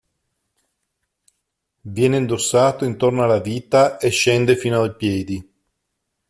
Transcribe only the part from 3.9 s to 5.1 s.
e scende fino ai